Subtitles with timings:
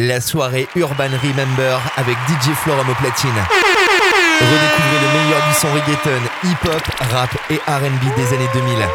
[0.00, 3.30] la soirée Urban Remember avec DJ Florum au platine.
[4.40, 8.78] Redécouvrez le meilleur du son reggaeton, hip-hop, rap et R&B des années 2000.
[8.78, 8.88] Hands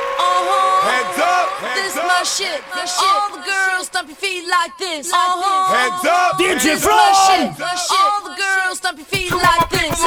[1.19, 3.03] up, this my shit, my shit.
[3.03, 5.13] All the girls stomp your feet like this.
[5.13, 5.75] Uh-huh.
[5.75, 6.91] Hands up, DJ Flow.
[6.91, 10.03] All the girls stomp your feet like this.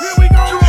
[0.00, 0.67] Here we go.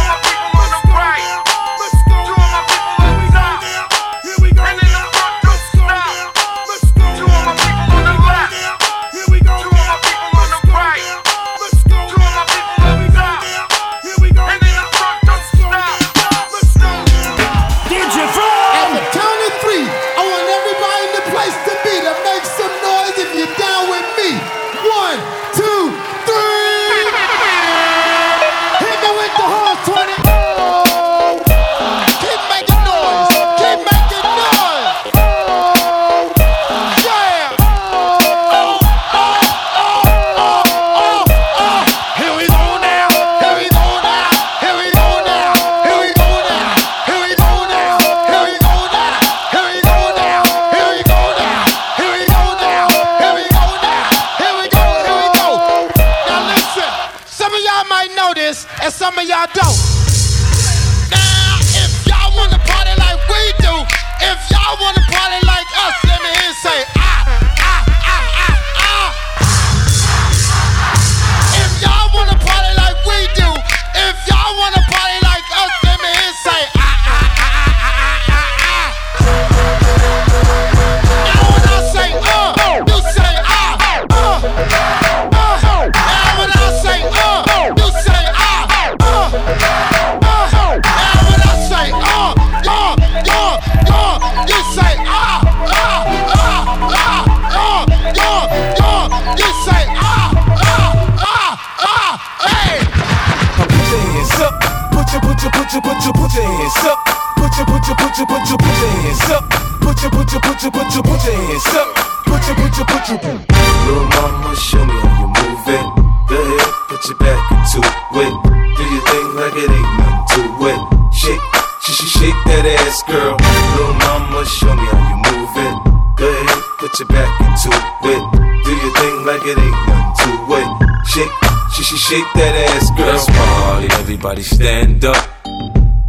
[131.79, 133.07] Shake, sh sh shake that ass, girl.
[133.07, 135.29] Let's party, everybody stand up.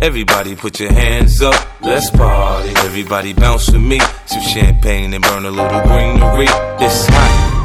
[0.02, 1.54] Everybody put your hands up.
[1.80, 2.70] Let's party.
[2.78, 4.00] Everybody bounce with me.
[4.26, 6.48] Some champagne and burn a little greenery.
[6.80, 7.59] It's hot.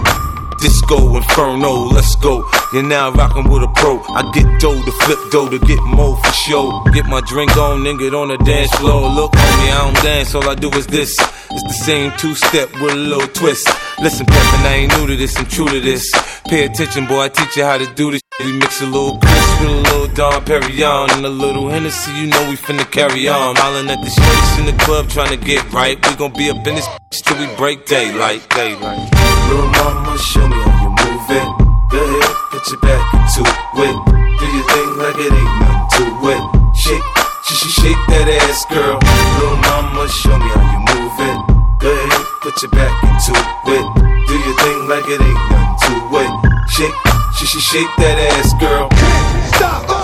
[0.65, 2.43] Disco Inferno, let's go.
[2.73, 4.01] You're now rocking with a pro.
[4.09, 6.83] I get dough to flip dough to get more for show.
[6.91, 9.07] Get my drink on and get on the dance floor.
[9.07, 11.15] Look, homie, I don't dance, all I do is this.
[11.51, 13.69] It's the same two step with a little twist.
[14.01, 16.11] Listen, Peppin, I ain't new to this, I'm true to this.
[16.47, 18.21] Pay attention, boy, I teach you how to do this.
[18.39, 22.25] We mix a little Chris with a little Dom Perignon and a little Hennessy, you
[22.25, 23.55] know we finna carry on.
[23.55, 25.95] Smiling at the streets in the club trying to get right.
[26.09, 29.14] We gon' be up in this till we break daylight, daylight.
[29.47, 31.47] Little mama, show me how you move it.
[31.91, 33.95] Go ahead, put your back into it.
[34.39, 36.43] Do your thing like it ain't nothing to it.
[36.75, 37.05] Shake,
[37.45, 38.97] sh sh shake that ass, girl.
[39.37, 41.37] Little mama, show me how you move it.
[41.79, 43.85] Go ahead, put your back into it.
[44.27, 46.31] Do your thing like it ain't nothing to it.
[46.69, 46.97] Shake,
[47.37, 48.89] sh sh shake that ass, girl.
[48.89, 49.94] Don't stop,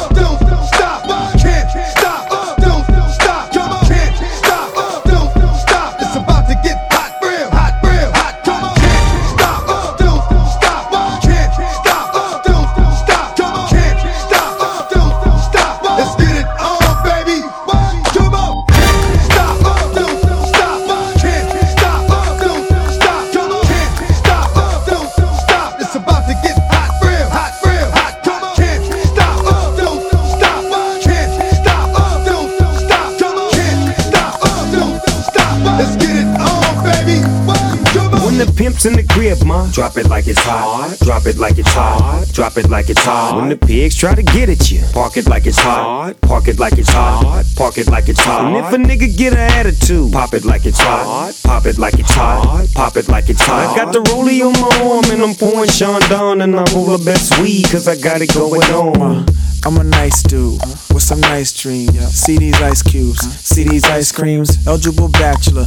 [39.21, 40.97] crib, ma, drop it like it's hot.
[41.01, 42.25] Drop it like it's hot.
[42.33, 43.38] Drop it like it's hot.
[43.38, 46.19] When the pigs try to get at you, park it like it's hot.
[46.21, 47.44] Park it like it's hot.
[47.56, 48.45] Park it like it's hot.
[48.45, 51.33] And if a nigga get an attitude, pop it like it's hot.
[51.44, 52.68] Pop it like it's hot.
[52.73, 53.69] Pop it like it's hot.
[53.69, 57.03] I got the rollie on my arm and I'm pouring Chandon and I roll the
[57.06, 59.25] best weed cause I got it going on.
[59.63, 60.60] I'm a nice dude.
[60.94, 61.98] with some nice dreams.
[62.10, 64.66] See these ice cubes, see these ice creams.
[64.68, 65.66] Eligible bachelor,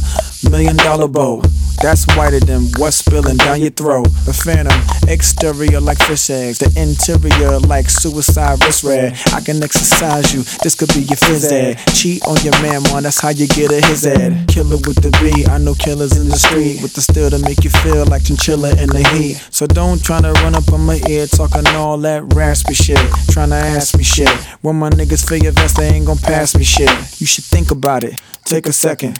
[0.49, 1.41] million dollar bow.
[1.81, 4.07] That's whiter than what's spilling down your throat.
[4.25, 9.13] The phantom, exterior like fish eggs, the interior like suicide wrist red.
[9.33, 11.77] I can exercise you, this could be your phys ed.
[11.93, 14.47] Cheat on your man, man, that's how you get a his ed.
[14.47, 17.63] Killer with the B, I know killers in the street with the steel to make
[17.63, 19.35] you feel like chinchilla in the heat.
[19.51, 22.97] So don't try to run up on my ear talking all that raspy shit.
[23.29, 24.29] Tryna ask me shit.
[24.61, 26.89] When my niggas your vest, they ain't gon' pass me shit.
[27.19, 28.19] You should think about it.
[28.45, 29.19] Take a second.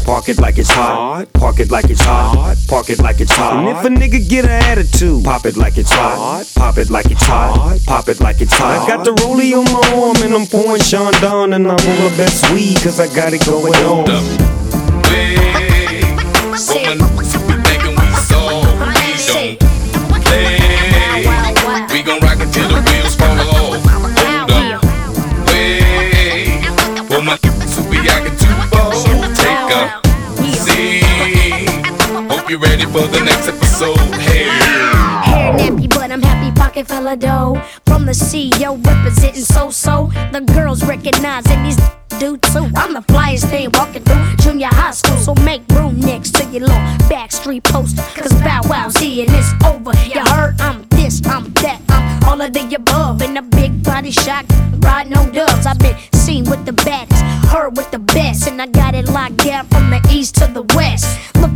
[0.05, 1.25] park it like it's hot.
[1.33, 2.55] Park it like it's hot.
[2.67, 3.57] Park it like it's hot.
[3.57, 6.45] And if a nigga get an attitude, pop it like it's hot.
[6.55, 7.79] Pop it like it's hot.
[7.85, 8.81] Pop it like it's hot.
[8.83, 12.15] I got the rollie on my arm and I'm pouring Chandon and I roll the
[12.17, 14.07] best weed cause I got it going on.
[15.05, 16.01] Hey,
[16.67, 17.23] woman, we
[17.63, 18.39] thinking we so
[18.87, 19.57] we don't
[20.23, 20.67] play.
[21.91, 23.83] We gon' rock until the wheels fall off.
[24.49, 24.83] Hold up,
[25.47, 27.37] wait, woman,
[27.67, 28.40] so we acting too
[32.51, 33.97] You're ready for the next episode.
[34.19, 34.43] Hey.
[34.43, 37.63] Hair nappy, but I'm happy, pocket full of dough.
[37.85, 40.11] From the CEO, representing so so.
[40.33, 42.69] The girls recognize recognizing these do too.
[42.75, 46.67] I'm the flyest thing walking through junior high school, so make room next to your
[46.67, 46.75] little
[47.07, 48.03] backstreet poster.
[48.21, 49.93] Cause Bow Wow's here and it's over.
[50.09, 53.21] You heard I'm this, I'm that, I'm all of the above.
[53.21, 54.43] In a big body shot,
[54.79, 55.65] riding on dubs.
[55.65, 59.37] I've been seen with the baddest, heard with the best, and I got it locked
[59.37, 61.07] down from the east to the west.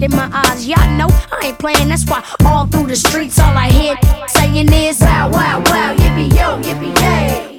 [0.01, 1.87] In my eyes, y'all know I ain't playing.
[1.87, 3.95] That's why all through the streets, all I hear
[4.27, 7.54] saying is Wow, wow, wow, yippee yo, yippee yay.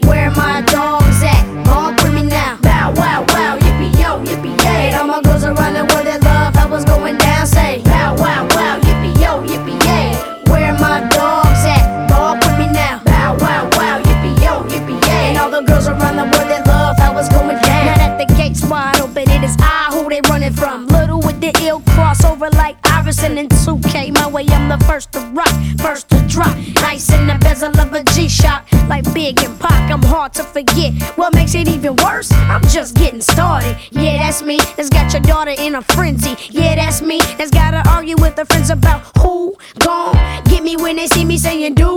[32.56, 33.76] I'm just getting started.
[33.90, 34.56] Yeah, that's me.
[34.78, 36.36] That's got your daughter in a frenzy.
[36.48, 37.20] Yeah, that's me.
[37.36, 40.14] That's gotta argue with her friends about who gon'
[40.44, 41.95] get me when they see me saying do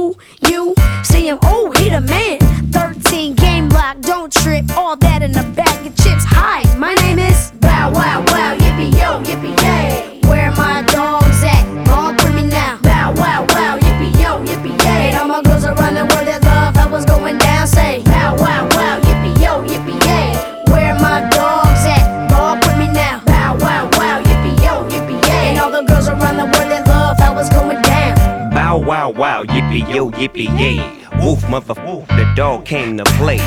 [29.69, 30.79] yippee yo, yippee yay.
[31.21, 33.37] Woof, mother, woof, the dog came to play.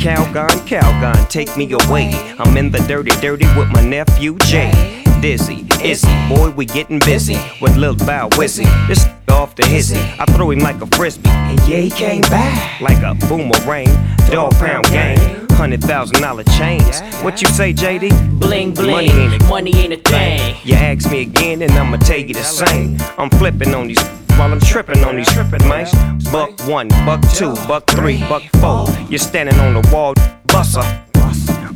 [0.00, 2.10] Calgon, Calgon, take me away.
[2.38, 5.01] I'm in the dirty, dirty with my nephew Jay.
[5.22, 8.66] Dizzy, Izzy, boy, we getting busy with Lil Bow Wizzy.
[8.88, 12.80] This off the hizzy, I throw him like a frisbee, and yeah, he came back
[12.80, 13.86] like a boomerang.
[14.32, 17.00] Dog pound gang, hundred thousand dollar chains.
[17.22, 18.40] What you say, JD?
[18.40, 20.56] Bling bling, Money ain't a money ain't a thing.
[20.64, 22.96] You ask me again, and I'ma tell you the same.
[23.16, 25.94] I'm flipping on these while I'm tripping on these tripping mice.
[26.32, 28.88] Buck one, buck two, buck three, buck four.
[29.08, 30.14] You're standing on the wall,
[30.48, 30.82] buster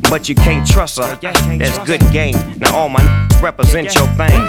[0.09, 1.15] but you can't trust her.
[1.57, 2.35] That's good game.
[2.57, 4.41] Now all my n- represent your thing.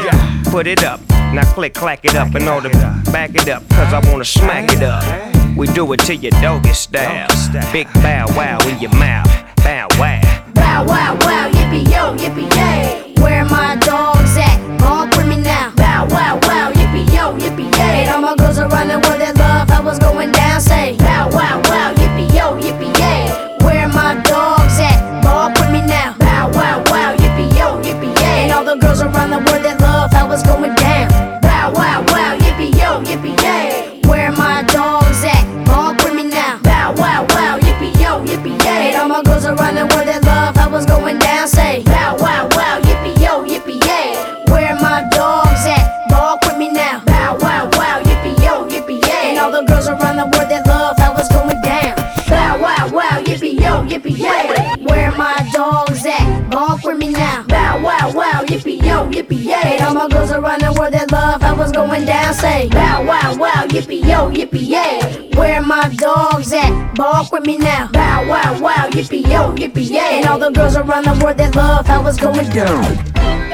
[0.50, 2.70] Put it up, now click, clack it up, and all the
[3.12, 5.04] back it up, cause I wanna smack it up.
[5.56, 7.28] We do it to your doggy style.
[7.72, 9.26] Big bow wow in your mouth.
[9.56, 10.20] Bow wow.
[10.54, 13.14] Bow wow wow, yippee yo, yippee yay.
[13.20, 14.58] Where my dogs at?
[14.80, 15.72] Walk with me now.
[15.76, 18.04] Bow wow wow, yippee yo, yippee yay.
[18.04, 19.17] And all my girls are running with
[60.58, 61.42] find a word that love.
[61.42, 65.30] I was going down, say bow wow wow, yippee yo yippee yay.
[65.36, 66.94] Where my dogs at?
[66.94, 67.88] Bark with me now.
[67.92, 70.18] Bow wow wow, yippee yo yippee yay.
[70.18, 71.88] And all the girls around the world that love.
[71.88, 73.47] I was going down.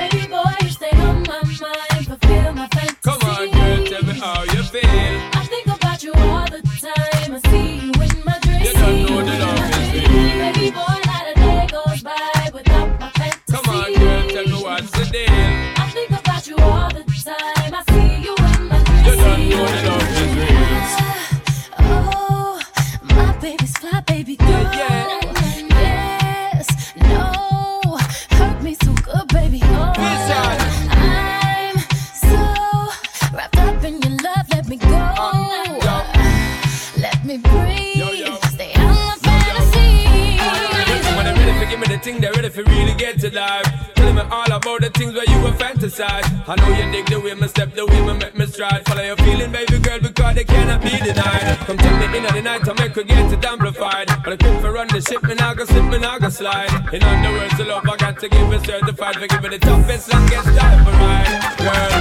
[43.34, 43.94] life.
[43.94, 46.26] Tell me all about the things where you were fantasize.
[46.48, 48.86] I know you dig the way my step, the way my make me stride.
[48.86, 51.58] Follow your feeling, baby girl, because they cannot be denied.
[51.66, 54.08] Come take me in the night, I make her get it amplified.
[54.22, 56.70] But I quit for run the ship, and I go slip, and I go slide.
[56.94, 59.16] In other words, the love I got to give it certified.
[59.16, 61.93] For giving the toughest, longest time for mine, girl.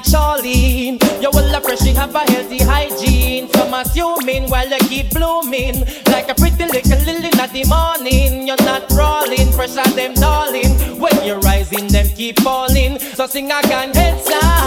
[0.00, 1.22] like Charlene.
[1.22, 3.48] You will appreciate have a healthy hygiene.
[3.48, 5.84] From assuming while you keep blooming.
[6.06, 8.46] Like a pretty little lily in the morning.
[8.46, 10.98] You're not rolling, pressure them, darling.
[10.98, 12.98] When you're rising, them keep falling.
[12.98, 14.59] So sing again, heads up.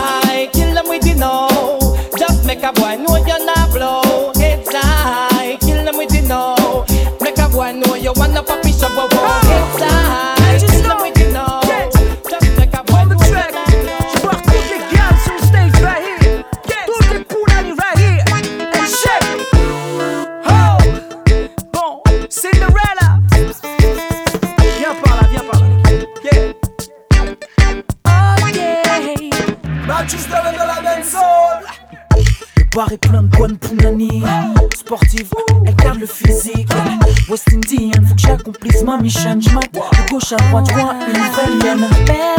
[39.03, 42.32] mi chaîne, je mate de gauche à droite, loin une.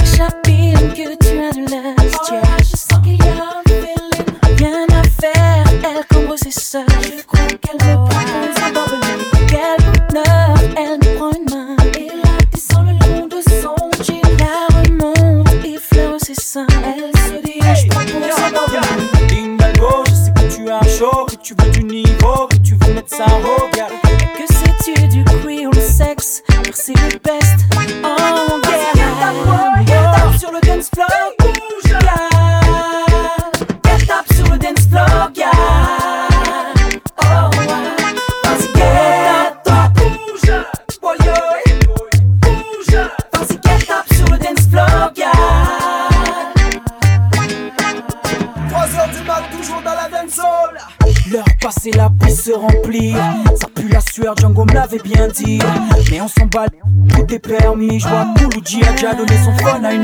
[55.04, 55.62] bien dire.
[56.10, 56.70] Mais on s'emballe,
[57.10, 58.00] tout est permis.
[58.00, 60.02] Je vois Mouloudji a déjà donné son fun à une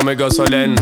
[0.00, 0.74] so me go so then.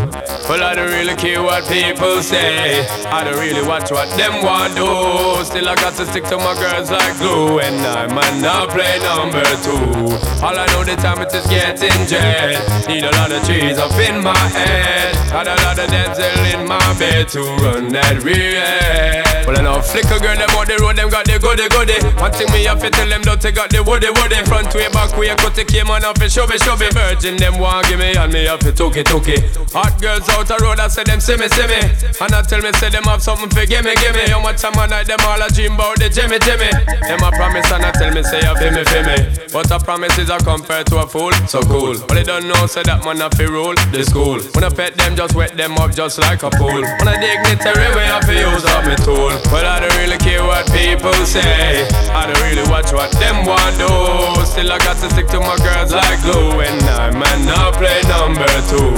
[0.48, 2.84] Well, I don't really care what people say.
[3.06, 5.44] I don't really watch what them want do.
[5.44, 7.60] Still, I got to stick to my girls like glue.
[7.60, 10.14] And I might not play number two.
[10.44, 12.88] All I know the time it is getting jet.
[12.88, 15.14] Need a lot of trees up in my head.
[15.30, 19.23] Got a lot of dental in my bed to run that real.
[19.44, 22.00] Well, I know a girl, them on the road, them got the goody goody.
[22.16, 24.40] One thing me have to tell them, don't they got the woody woody.
[24.48, 26.88] Front way, back way, cut the came on off and show me show me.
[26.96, 29.28] Virgin, them want give me, and me have to took it, took.
[29.76, 31.80] Hot girls out the road, I say them see me, see me.
[32.20, 34.24] And I tell me, say them have something for gimme, gimme.
[34.32, 36.72] How much time I night, them all a dream about the Jimmy, Jimmy.
[37.04, 39.18] Them a promise, and I tell me, say you feel me, feel me.
[39.52, 42.00] But a promise is a compare to a fool, so cool.
[42.08, 44.40] But they don't know, say that man a fi rule the school.
[44.56, 46.80] When I pet them, just wet them up just like a pool.
[46.80, 49.33] When I dignitary, we have to use up me tool.
[49.50, 51.86] But I don't really care what people say.
[52.14, 53.90] I don't really watch what them want do.
[54.46, 56.60] Still I got to stick to my girls like glue.
[56.60, 58.94] And I man not play number two.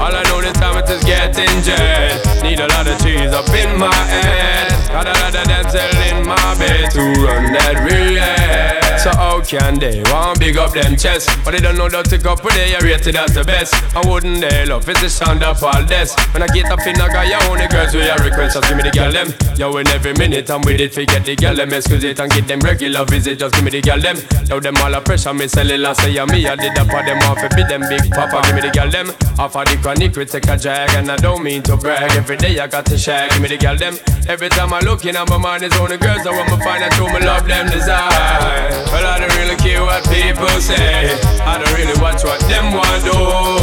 [0.00, 2.20] All I know this time it is getting jet.
[2.42, 4.68] Need a lot of cheese up in my head.
[4.88, 8.87] Got a lot of damsel in my bed to run that real.
[9.08, 11.30] So how can they want big up them chest?
[11.42, 13.72] But they don't know that to go for they are rated as the best.
[13.96, 16.12] I wouldn't they love it's the sound of all this.
[16.34, 18.76] When I get up in a guy, you only girls with your request, just give
[18.76, 19.32] me the girl them.
[19.56, 21.72] Yo, in every minute I'm with it, forget the girl them.
[21.72, 24.20] Excuse it and get them regular visit, just give me the girl them.
[24.44, 27.00] Yo, them all a pressure, me sell it last say, me, I did that for
[27.00, 29.08] them off, be them big papa, give me the girl them.
[29.40, 32.12] Off of the chronic, we take a drag, and I don't mean to brag.
[32.12, 33.96] Every day I got to shag, give me the girl them.
[34.28, 36.92] Every time I look in, my mind is only girls, I want to find out
[36.92, 38.68] who my love them desire.
[38.98, 41.06] Well, I don't really care what people say.
[41.46, 43.14] I don't really watch what them want do.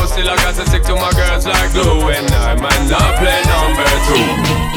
[0.08, 2.08] Still, I got to stick to my girls like glue.
[2.08, 4.24] And I might not play number two.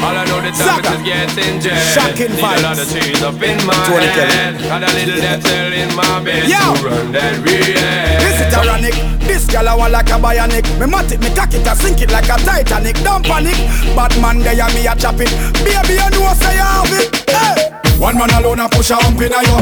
[0.03, 1.79] All I know the time is getting jet.
[1.95, 3.71] Shocking Need a lot of cheese up in my
[4.11, 4.59] head.
[4.59, 6.59] Got a little damsel in my bed Yo.
[6.59, 7.79] to run that real.
[8.19, 8.99] This is tyrannic.
[9.23, 10.67] This gal I want like a bionic.
[10.75, 12.99] Me mat it, me cock it, I sink it like a Titanic.
[13.07, 13.55] Don't panic.
[13.95, 15.31] Batman there, me a chop it.
[15.63, 17.15] Baby, you know say you have it.
[17.31, 17.88] Hey.
[17.99, 19.59] One man alone a push a hump in a yo.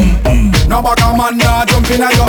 [0.70, 2.26] No a man nah jump in a yo.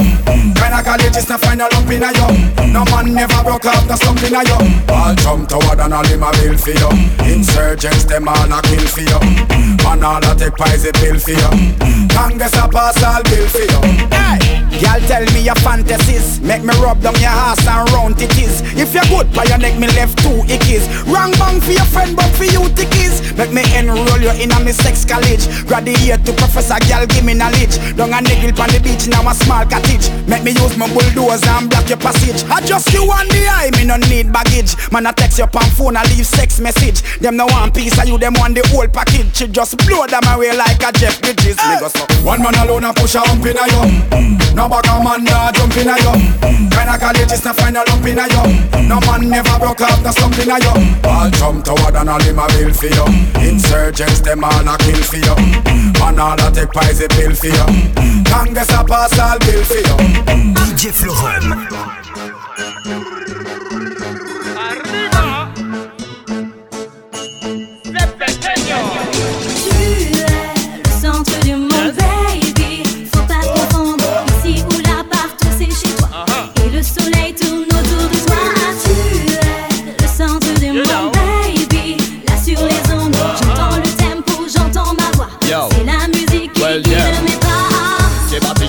[0.56, 2.26] Kinda college is find a lump in a yo.
[2.72, 4.56] No man never broke up the slump in a yo.
[4.88, 6.88] All jump toward and all him a bill for you.
[7.28, 9.67] Insurgents them all a kill for you.
[9.88, 11.36] Man all take pies a bill for you.
[11.36, 12.08] Mm-hmm.
[12.12, 13.80] Congress a pass all bill for you.
[13.80, 14.12] Mm-hmm.
[14.12, 16.40] Hey, y'all tell me your fantasies.
[16.40, 18.60] Make me rub down your ass and round titties.
[18.76, 20.84] If you're good, by your neck me left two ickies.
[21.08, 23.24] Wrong bang for your friend, but for you tickies.
[23.38, 25.48] Make me enroll you in a me sex college.
[25.64, 27.80] Graduate to professor, girl, give me knowledge.
[27.96, 30.12] Down a niggle on the beach, now a small cottage.
[30.28, 32.44] Make me use my bulldozer and block your passage.
[32.52, 34.76] I just you on the eye, me no need baggage.
[34.92, 37.00] Man, I text your pan phone, I leave sex message.
[37.20, 39.34] Them no one piece, of you them want the whole package.
[39.36, 41.56] She just blow them away like a Jeff Bridges.
[41.56, 42.04] Me go so.
[42.24, 43.82] One man alone a push a hump in a yo.
[44.14, 44.54] Mm.
[44.54, 46.12] No bag a man nah jump in a yo.
[46.42, 46.70] Mm.
[46.72, 48.42] Kinda college is not find a lump in a yo.
[48.42, 48.88] Mm.
[48.88, 50.72] No man never broke up the slump in a yo.
[51.08, 53.06] All jump toward and all him a bill for you.
[53.44, 55.36] Insurgents them all a kill for you.
[56.00, 57.66] Man all a take pies a bill for you.
[58.26, 59.96] Congress a pass all bill for you.
[60.56, 61.54] DJ Florum.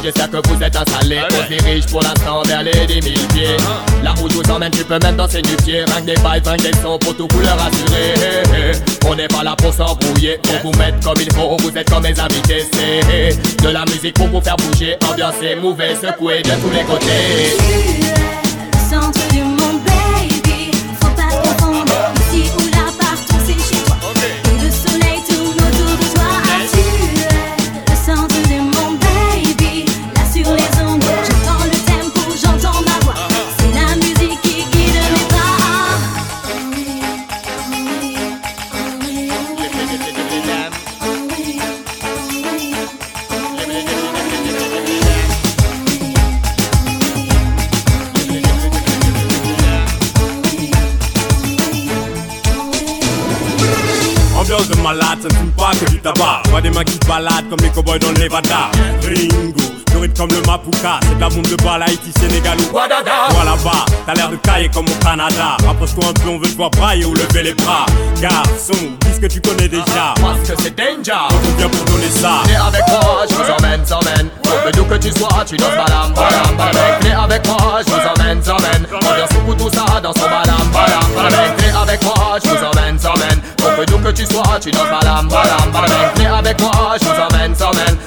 [0.09, 1.19] J'espère que vous êtes installés.
[1.29, 3.57] On se dirige pour l'instant vers les 10 000 pieds.
[4.03, 5.83] Là où je vous emmène, tu peux même danser du pied.
[5.85, 8.71] Rien que des vibes, rien que des sons pour tout couleur assurée.
[9.05, 11.57] On n'est pas là pour s'embrouiller, pour vous mettre comme il faut.
[11.57, 14.97] Vous êtes comme mes invités, c'est de la musique pour vous faire bouger.
[15.09, 17.57] Ambiancer, mouver, secouer de tous les côtés.
[18.89, 20.48] Centre du monde, baby.
[54.89, 56.43] Malade, ça ne fume pas que du tabac.
[56.49, 58.19] Vois des mains qui se baladent comme les cowboys dans le.
[59.01, 59.78] Ringo,
[60.19, 60.99] comme le Mapuka.
[61.03, 63.29] C'est de la bombe de balle Haïti, Sénégal ou Guadada.
[63.29, 65.55] Toi là-bas, t'as l'air de cailler comme au Canada.
[65.65, 67.85] Rapproche-toi un peu, on veut te voir brailler ou lever les bras.
[68.19, 70.13] Garçon, dis ce que tu connais déjà.
[70.19, 71.13] Parce que c'est danger.
[71.31, 72.43] On vient pour donner ça.
[72.47, 74.29] Viens avec moi, je vous emmène, emmène.
[74.65, 76.99] Que d'où que tu sois, tu danses balam, balam, balam.
[77.01, 78.85] Viens avec moi, je vous emmène, emmène.
[78.91, 81.55] Ambiance beaucoup tout ça dans son balam, balam, balam.
[81.59, 83.41] Viens avec moi, je vous emmène, emmène.
[83.57, 86.11] Que d'où que tu sois, tu danses balam, balam, balam.
[86.17, 87.97] Viens avec moi, je vous emmène, emmène.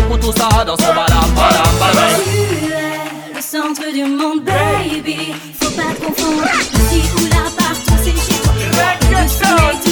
[0.00, 2.20] Beaucoup tout ça dans son balam, balam, balam.
[2.24, 5.34] Tu es le centre du monde, baby.
[5.60, 9.87] Faut pas te confondre ici ou là, partout c'est chez toi.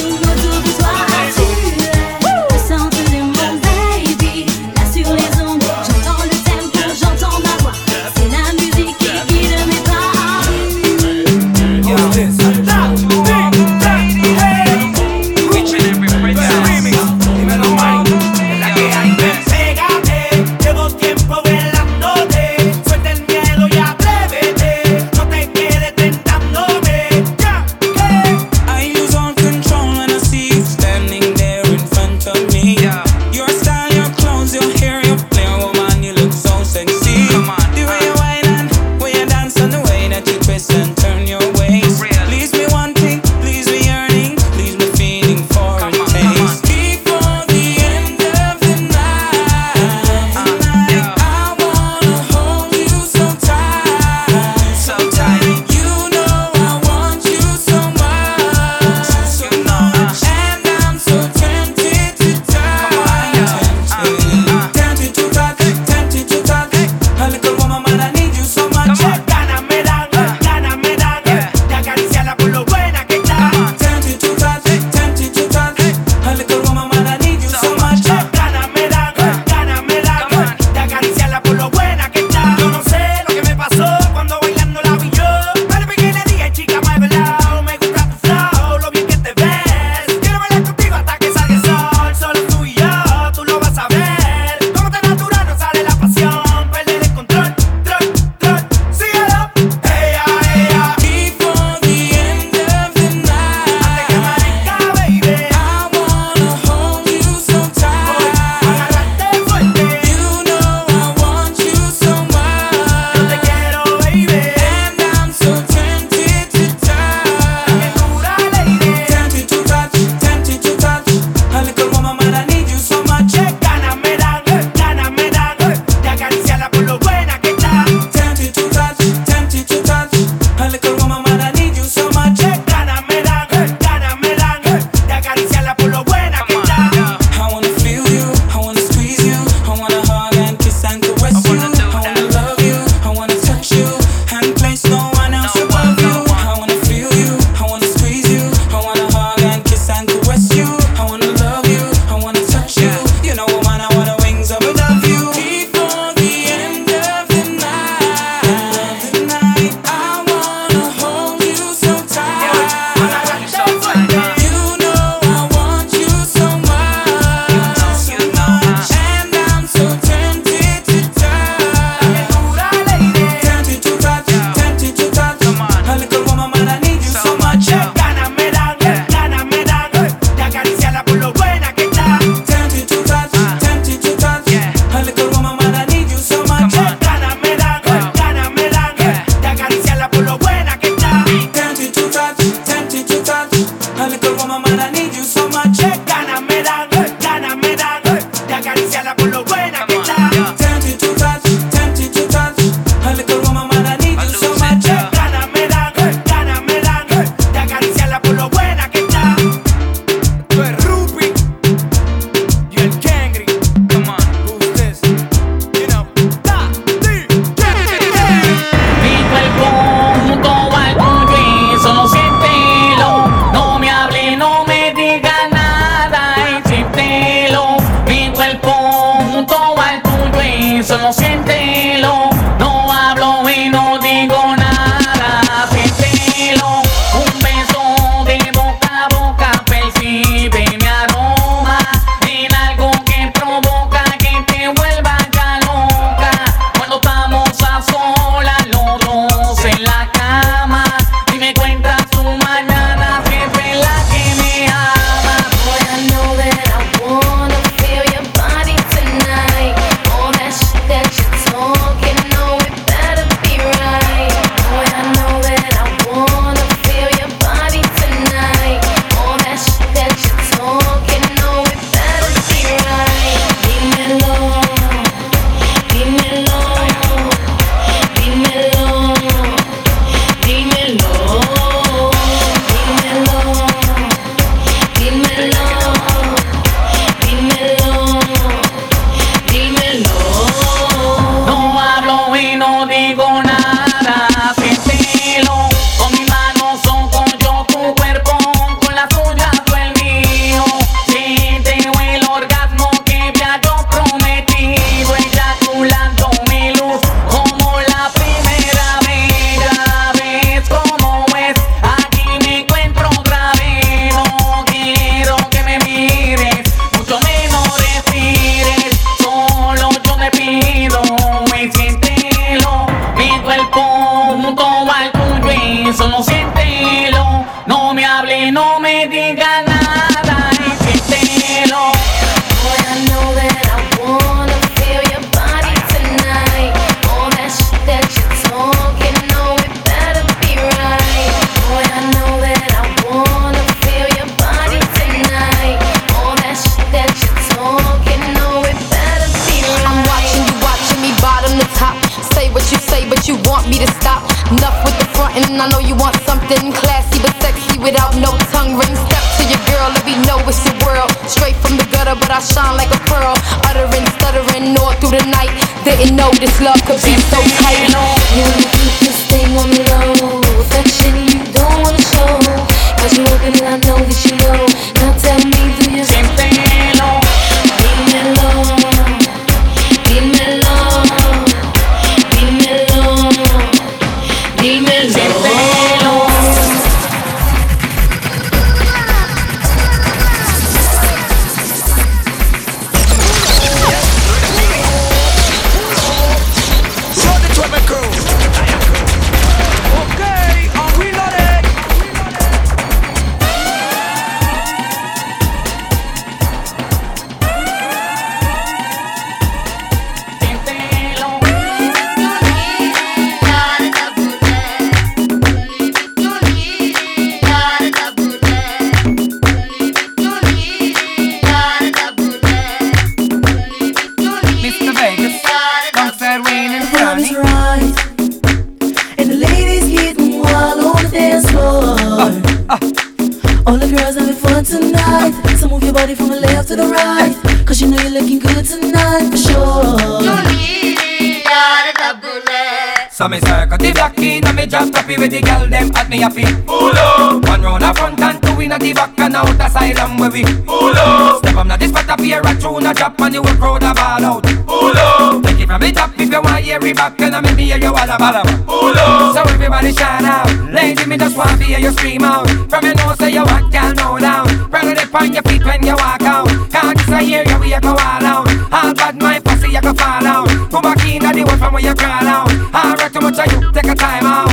[443.17, 446.07] So me circle the block in and me just happy with the girl them at
[446.07, 446.45] me happy.
[446.69, 447.41] Pull up.
[447.49, 450.45] One round a front and two in a the back and out asylum where we.
[450.45, 451.41] Pull up.
[451.41, 453.89] Step on this spot up here a tune a drop and you will crowd a
[453.97, 454.43] ball out.
[454.69, 455.41] Pull up.
[455.41, 457.63] Take it from the top if you want hear it back and I make me
[457.65, 458.67] hear you all a ball out.
[458.69, 459.33] Pull up.
[459.33, 460.53] So everybody shine out.
[460.69, 462.45] Lady me just want to hear you scream out.
[462.69, 464.69] From your nose say you want girl no down.
[464.69, 466.45] Brother dip on your feet when you walk out.
[466.69, 468.45] Can't just hear you we you go all out.
[468.69, 470.46] All bad my pussy you go fall out.
[470.77, 472.53] Go back in the world from where you crawl out.
[472.69, 474.45] Alright too much of you take a time out.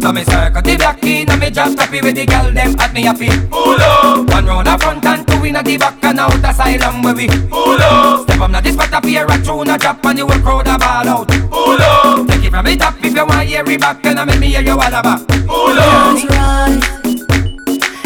[0.00, 2.94] So me circle the block in and me just happy with the girl them at
[2.94, 3.26] me happy.
[3.50, 4.30] Pull up.
[4.30, 7.26] One round a front and two in a the back and out asylum where we.
[7.26, 8.22] Pull up.
[8.22, 10.68] Step up now this spot up here a tune a drop and you will crowd
[10.68, 11.28] a ball out.
[11.50, 12.28] Pull up.
[12.28, 14.46] Take it from the top if you want hear it back and I make me
[14.54, 15.26] hear you all about.
[15.26, 16.14] Pull up.
[16.14, 16.78] That's right,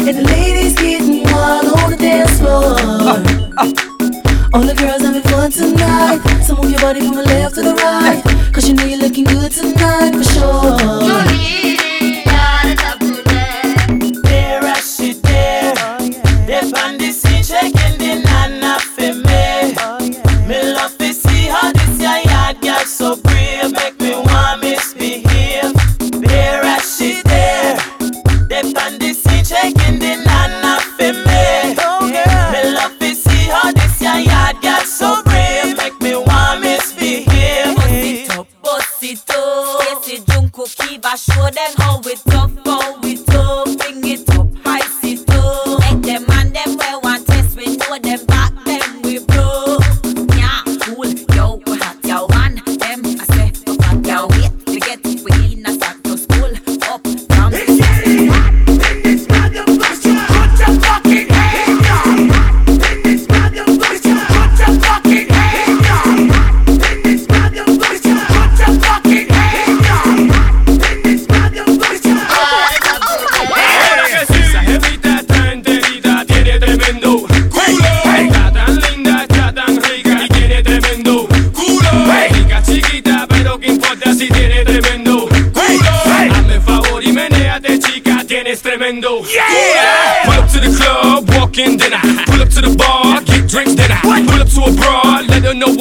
[0.09, 3.99] and the ladies getting wild on the dance floor.
[4.53, 6.21] All the girls having fun tonight.
[6.43, 8.21] So move your body from the left to the right,
[8.53, 11.72] cause you know you're looking good tonight for sure.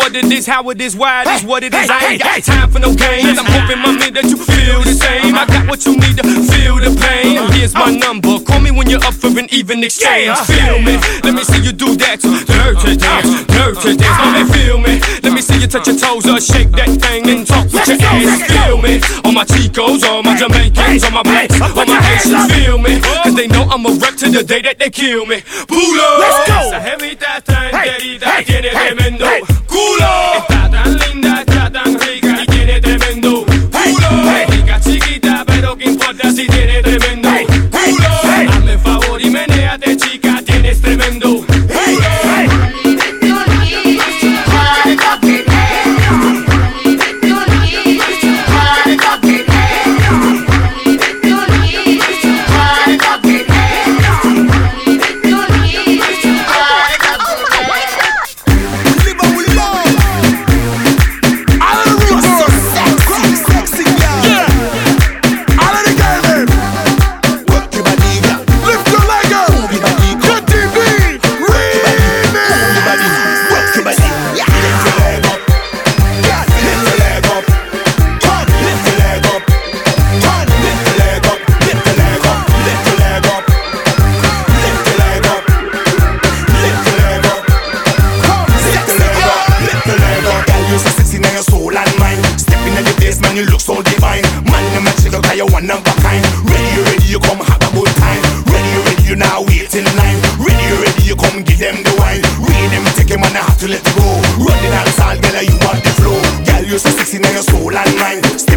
[0.03, 1.89] What it is, how it is, why it is, what it is.
[1.89, 3.39] I ain't got time for no games.
[3.39, 5.35] I'm hoping, mommy, that you feel the same.
[5.35, 7.39] I got what you need to feel the pain.
[7.55, 8.41] Here's my number.
[8.43, 10.37] Call me when you're up for an even exchange.
[10.51, 10.99] Feel me?
[11.23, 12.19] Let me see you do that.
[12.19, 14.19] Dirty dance, dirty dance.
[14.19, 14.99] Let me feel me.
[15.23, 18.03] Let me see you touch your toes or shake that thing and talk with your
[18.03, 18.43] ass.
[18.51, 18.99] Feel me?
[19.23, 22.51] All my Chicos, all my Jamaicans, all my blacks, all my Haitians.
[22.51, 22.99] Feel me?
[23.23, 25.47] Cause they know I'm a wreck to the day that they kill me.
[25.71, 26.09] Pulo.
[26.19, 26.59] Let's go.
[26.75, 29.27] Esa jevita tan querida tiene tremendo
[29.71, 29.92] culo.
[29.99, 34.47] Está tan linda, está tan rica y tiene tremendo culo.
[34.49, 37.22] Rica chiquita, pero qué importa si tiene tremendo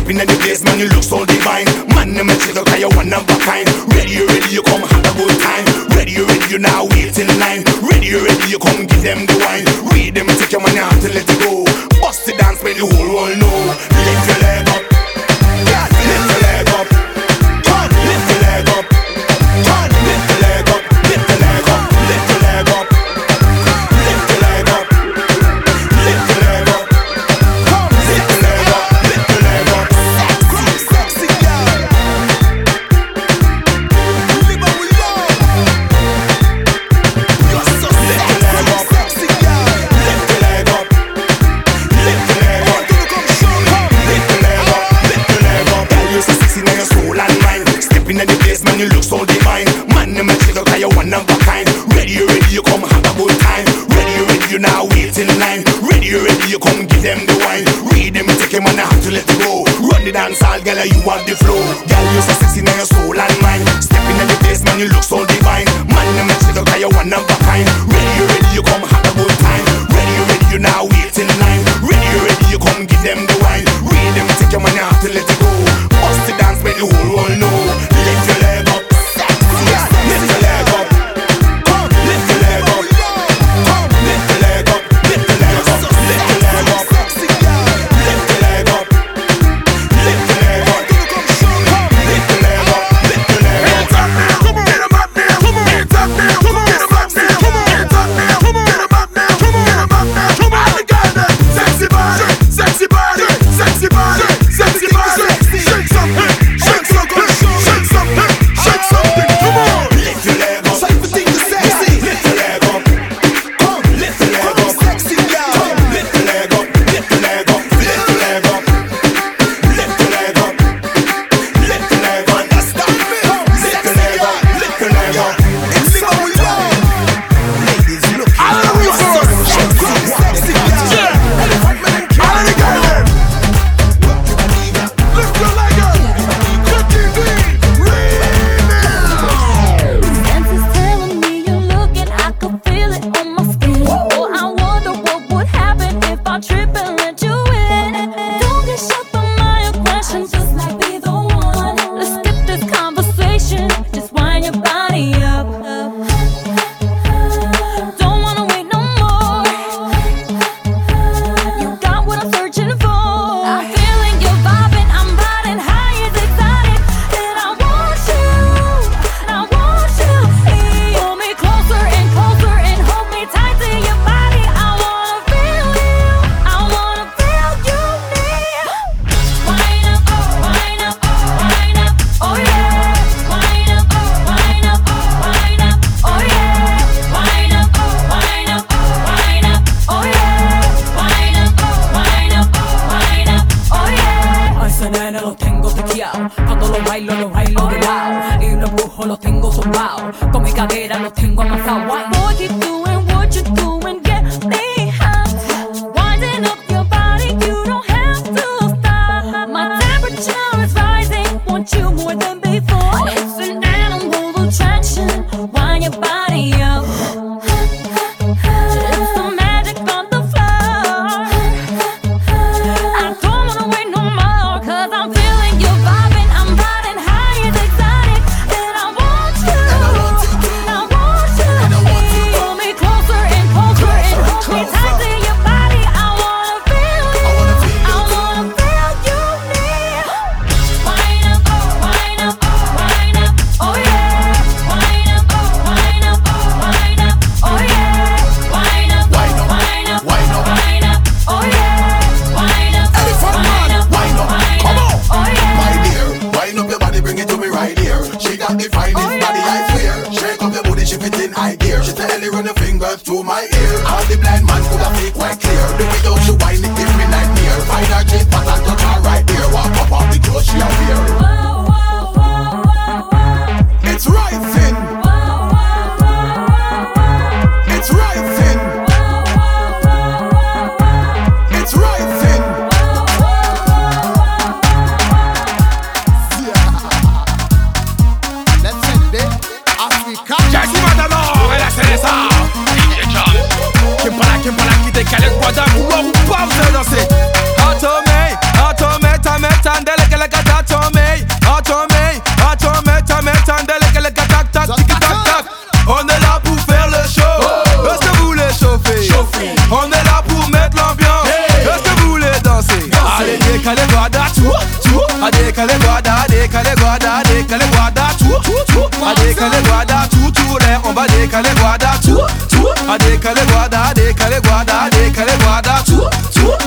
[0.06, 1.66] step in the place, man, you look so divine.
[1.96, 3.68] Man, I'm a little guy, you one of a kind.
[3.94, 5.66] Ready, ready, you come have a good time.
[5.98, 7.64] Ready, ready, you now wait in line.
[7.82, 9.66] Ready, ready, you come give them the wine.
[9.92, 11.55] Read them, take your money out till let it go.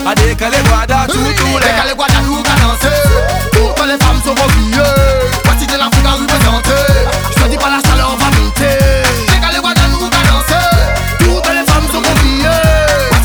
[0.08, 1.18] A des que les guadas, tout,
[2.56, 2.96] danser.
[3.52, 4.82] Toutes les femmes sont mobiles.
[5.44, 6.80] Voici de l'Afrique à représenter.
[7.36, 8.78] Je te dis pas la chaleur, on va monter.
[9.52, 9.60] les
[10.24, 10.64] danser.
[11.18, 12.00] Toutes les femmes sont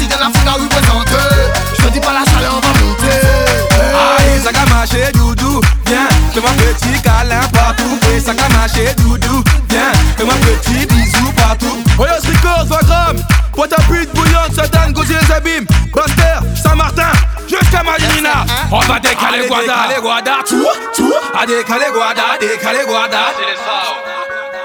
[0.07, 1.23] de l'Afrique à représenter.
[1.79, 2.73] Je te dis pas la chaleur, on va
[4.43, 5.61] ça va marcher, doudou.
[5.85, 7.97] Viens, fais-moi petit câlin partout.
[8.25, 9.41] Ça va marcher, doudou.
[18.75, 19.65] On va décaler Gwada.
[19.87, 21.13] Décaler Gwada, tout, tout.
[21.39, 23.19] À décaler Gwada, décaler Gwada.
[23.37, 23.93] C'est les sao.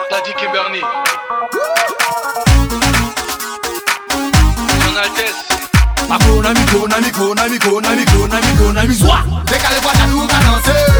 [0.09, 0.81] T'as dit Kimberly.
[4.81, 5.45] Son Altesse.
[6.11, 8.57] Ako na mi ko na mi ko na mi ko na mi ko na mi
[8.57, 9.19] ko na mi zwa.
[9.45, 10.98] Décaler Gwada, nous va danser.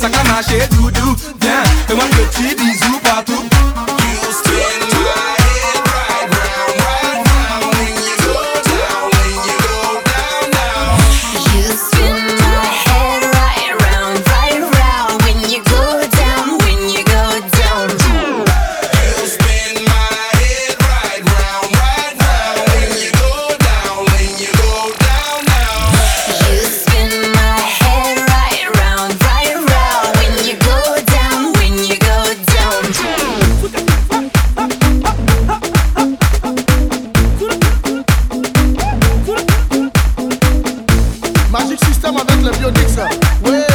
[0.00, 1.14] ça comme un chez Doudou.
[1.40, 2.99] Viens, fais-moi un petit bisou
[42.00, 43.02] système avec les vieux Dixon.
[43.44, 43.69] Wait.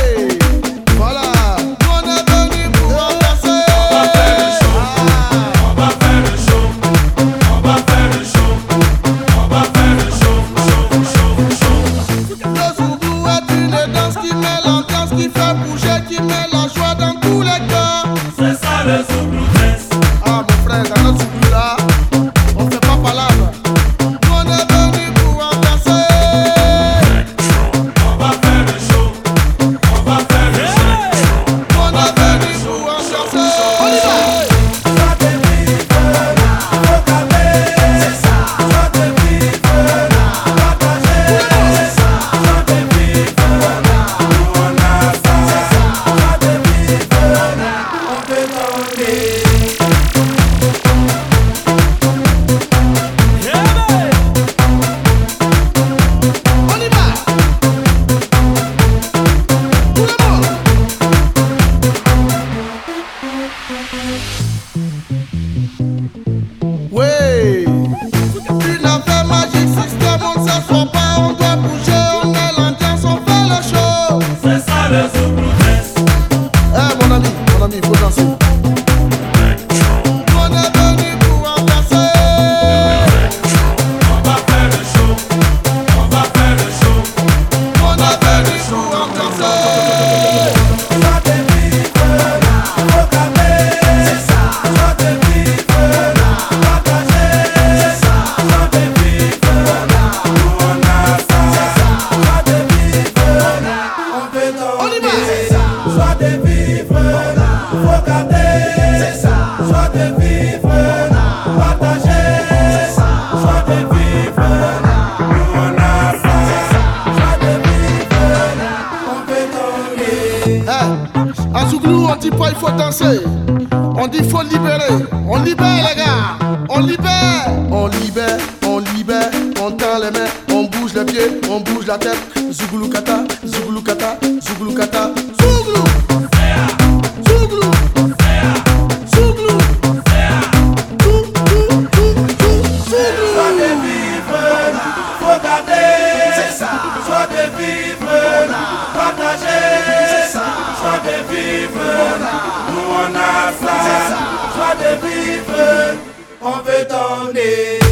[156.76, 157.85] retourner.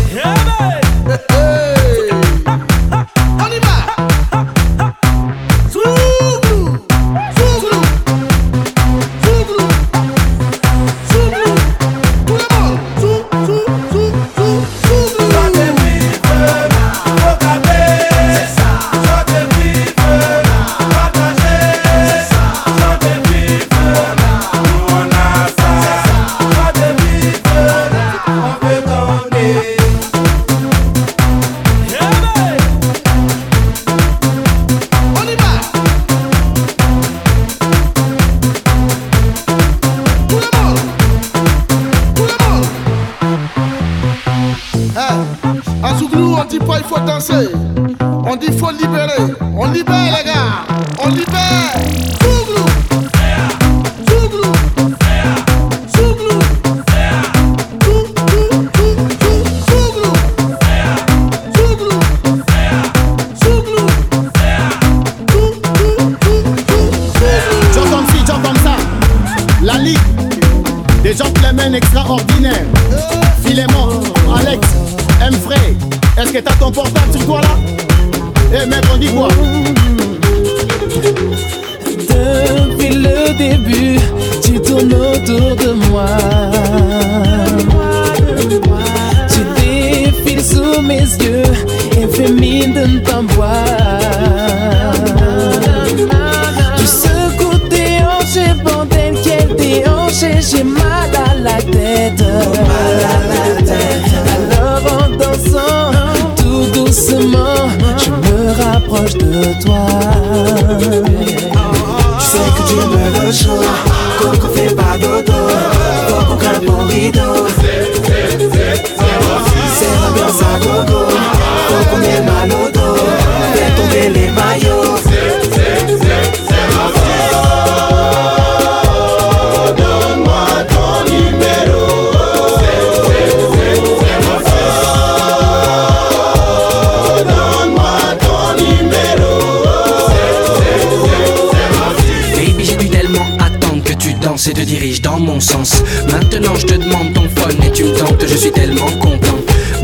[144.47, 145.71] et te dirige dans mon sens.
[146.11, 149.37] Maintenant je te demande ton phone et tu me tentes, je suis tellement content.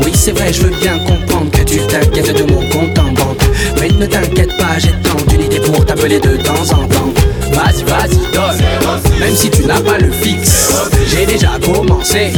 [0.04, 3.42] Oui c'est vrai, je veux bien comprendre que tu t'inquiètes de mon compte en banque.
[3.80, 7.12] Mais ne t'inquiète pas, j'ai tant d'une idée pour t'appeler de temps en temps.
[7.52, 9.18] Vas-y, vas-y, donne.
[9.18, 10.72] Même si tu n'as pas le fixe,
[11.08, 12.32] j'ai déjà commencé.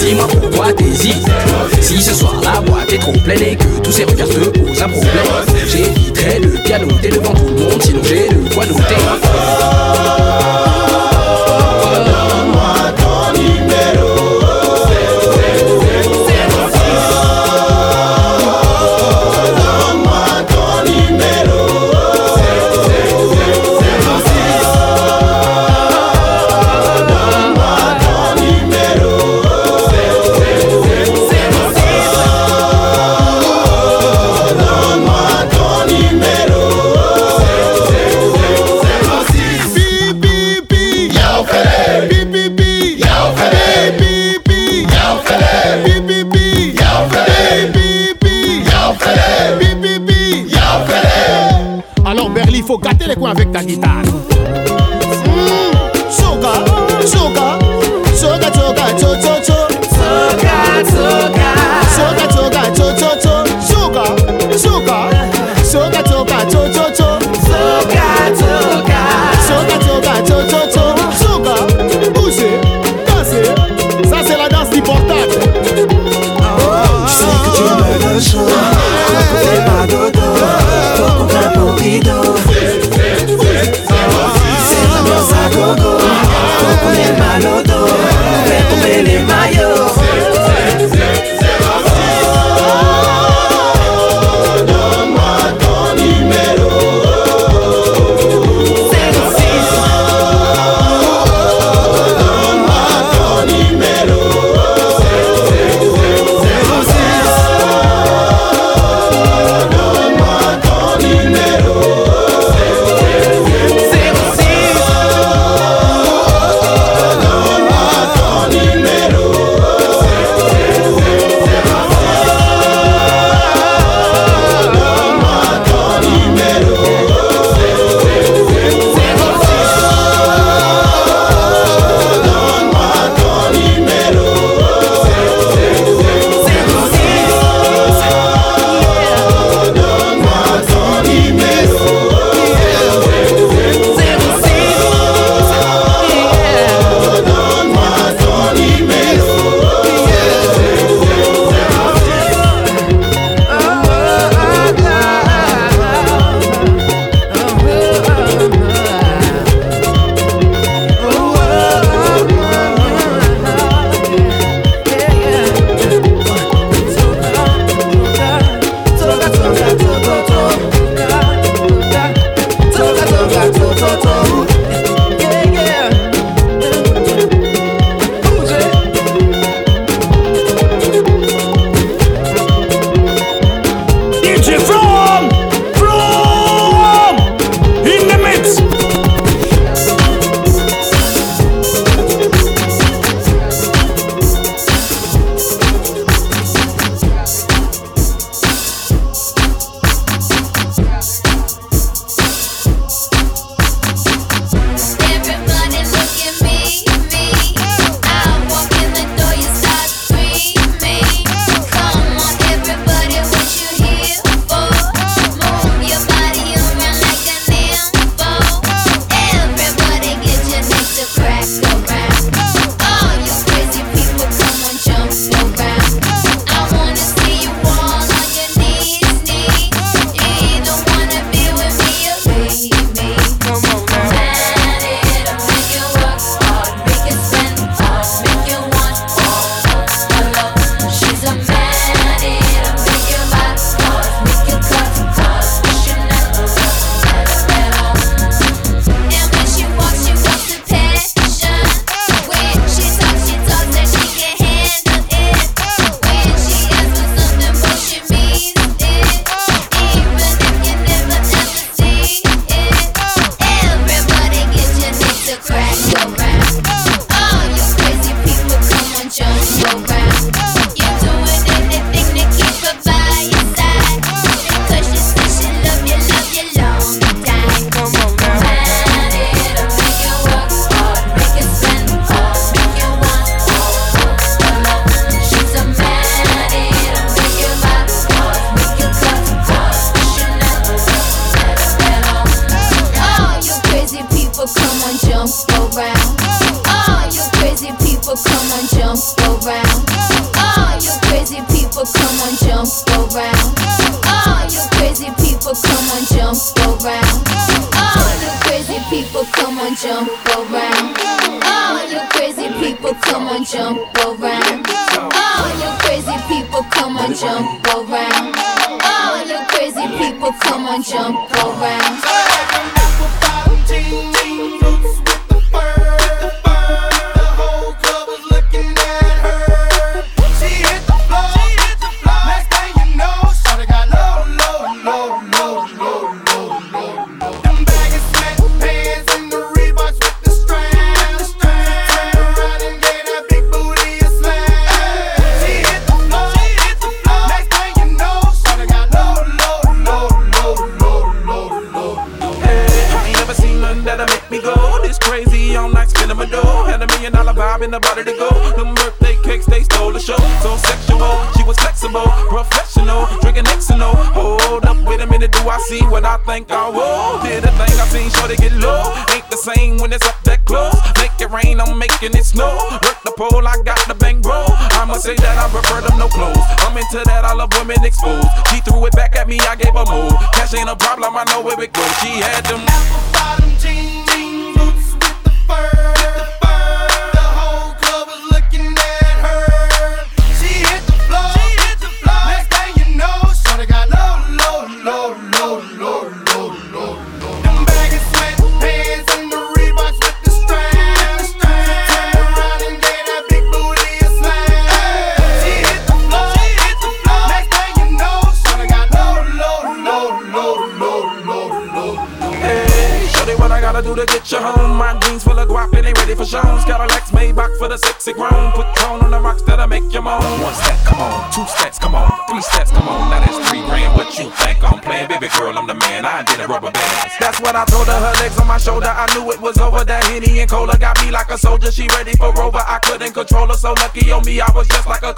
[0.00, 1.28] Dis-moi pourquoi t'hésites.
[1.80, 4.82] Si ce soir la boîte est trop pleine et que tous ces regards te posent
[4.82, 5.12] un problème,
[5.66, 8.96] j'éviterai de pianoter devant tout le monde, sinon j'ai le poids noté.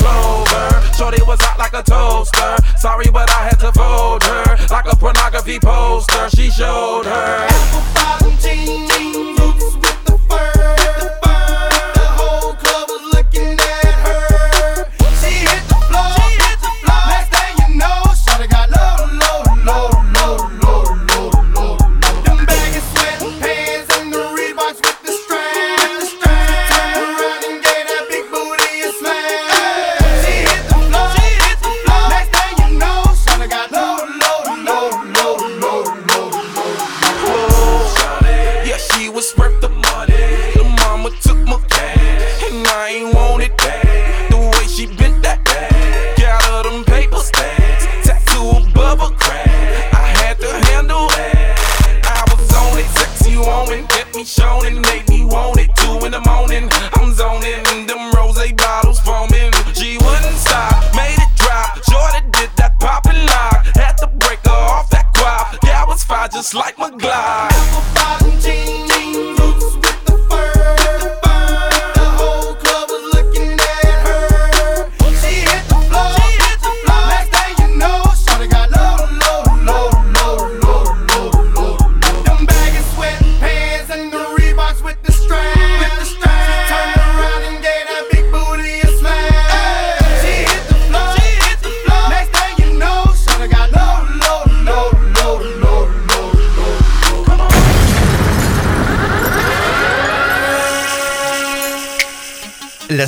[0.06, 0.94] over.
[0.96, 2.56] Shorty was hot like a toaster.
[2.78, 6.30] Sorry, but I had to fold her like a pornography poster.
[6.30, 9.25] She showed her apple bottom.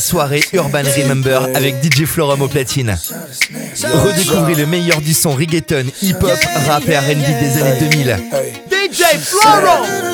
[0.08, 2.96] soirée Urban Remember avec DJ Florum au platine.
[3.82, 8.18] Redécouvrez le meilleur du son reggaeton, hip-hop, rap et R&B des années 2000.
[8.70, 10.07] DJ Florum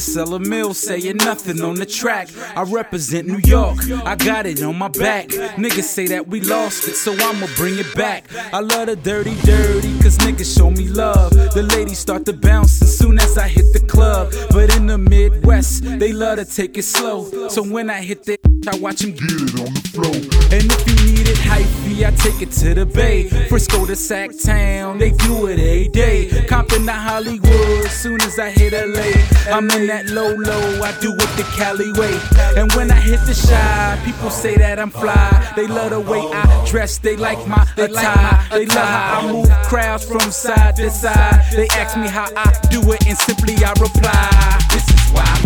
[0.00, 2.28] Sell a mill saying nothing on the track.
[2.54, 3.78] I represent New York.
[4.04, 5.28] I got it on my back.
[5.56, 8.24] Niggas say that we lost it, so I'ma bring it back.
[8.52, 11.32] I love the dirty, dirty, cause niggas show me love.
[11.32, 14.32] The ladies start to bounce as soon as I hit the club.
[14.50, 17.48] But in the Midwest, they love to take it slow.
[17.48, 18.38] So when I hit the
[18.68, 20.14] I watch them get it on the floor.
[20.50, 23.28] And if you need it hyphy, I take it to the bay.
[23.48, 26.46] Frisco to Sac Town, they do it a day.
[26.48, 29.54] Compton to Hollywood, soon as I hit LA.
[29.54, 32.18] I'm in that low low, I do it the Cali way.
[32.60, 35.52] And when I hit the Chi, people say that I'm fly.
[35.54, 38.48] They love the way I dress, they like my attire.
[38.50, 41.44] They love how I move crowds from side to side.
[41.52, 44.58] They ask me how I do it, and simply I reply.
[44.72, 45.45] This is why I'm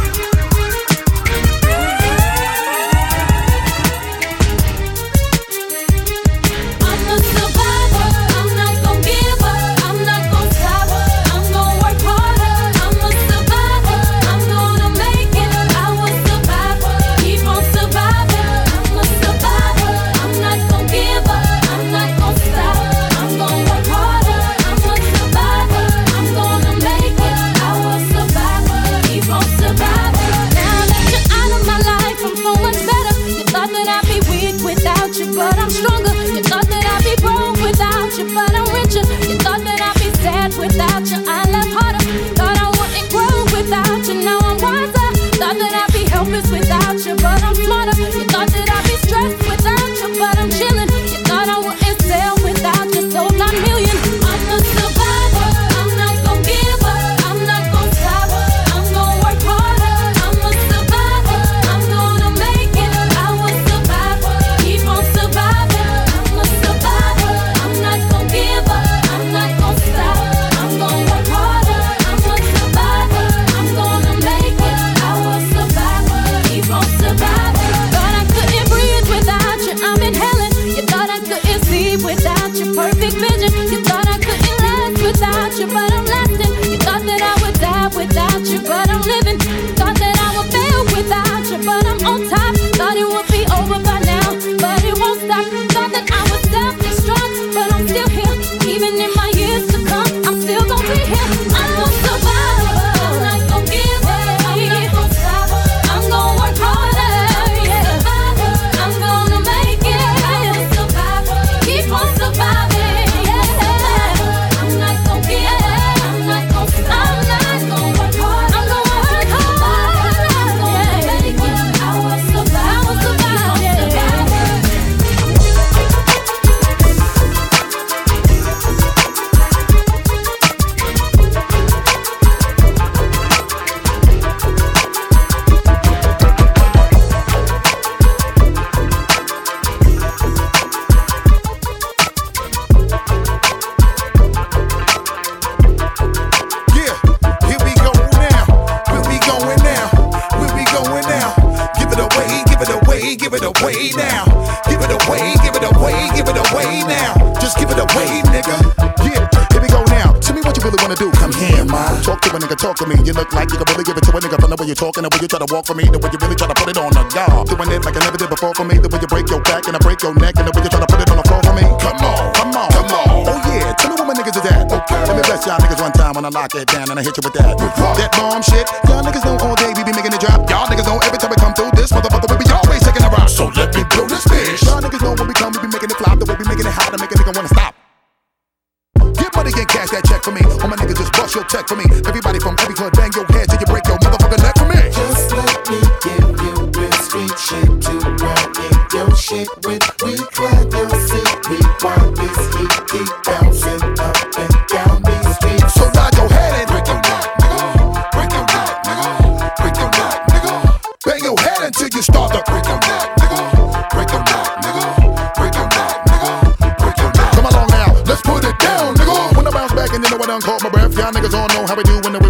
[165.41, 167.41] to walk for me, the way you really try to put it on a y'all.
[167.43, 169.65] Doing it like I never did before for me, the way you break your back
[169.65, 171.25] and I break your neck, and the way you try to put it on the
[171.25, 171.65] floor for me.
[171.81, 173.25] Come on, come on, come on.
[173.25, 174.69] Oh yeah, tell me where my niggas is at.
[174.69, 175.01] Okay.
[175.09, 177.17] Let me bless y'all niggas one time when I lock it down and I hit
[177.17, 177.57] you with that.
[177.57, 179.57] That bomb shit, y'all niggas know all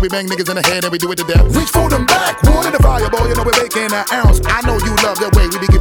[0.02, 1.46] we bang niggas in the head and we do it to death.
[1.56, 4.42] Reach for them back, water the fire, boy, you know we're making an ounce.
[4.46, 5.81] I know you love that way we be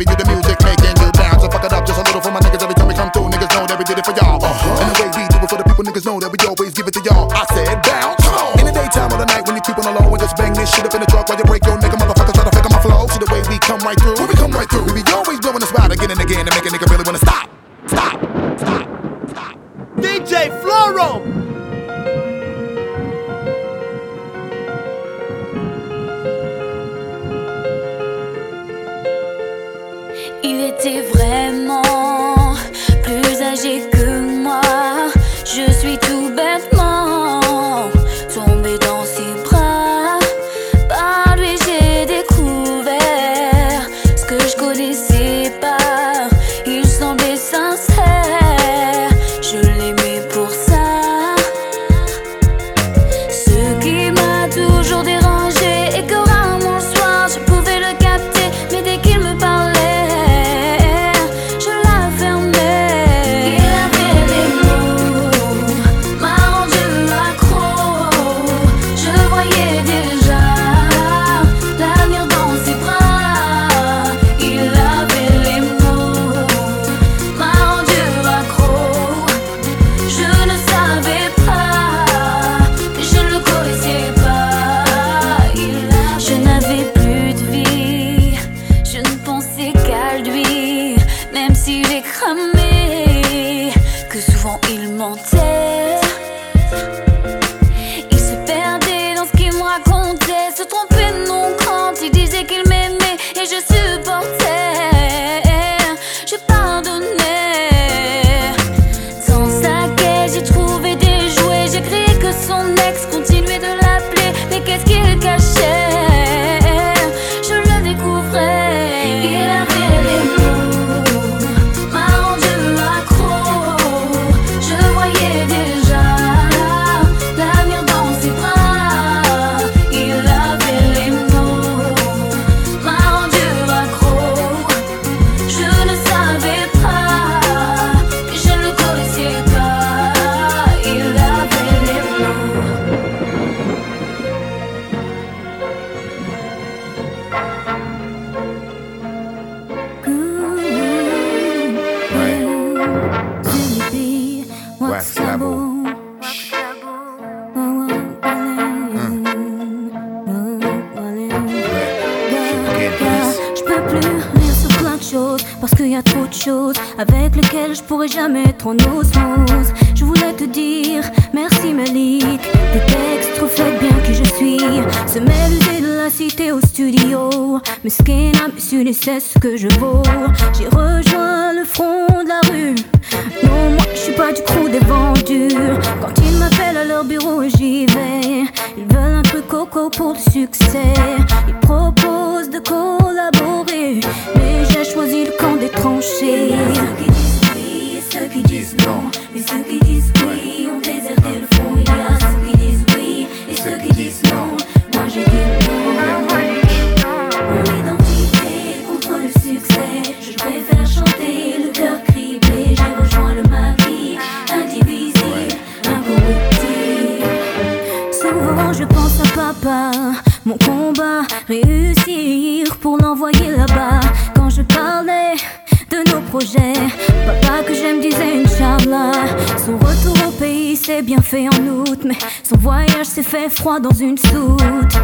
[233.11, 234.95] s'est fait froid dans une soute.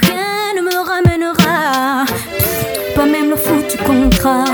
[0.00, 2.06] Rien ne me ramènera,
[2.94, 4.44] pas même le foutu contrat.